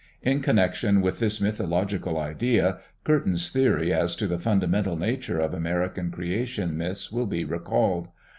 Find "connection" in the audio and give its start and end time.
0.39-1.01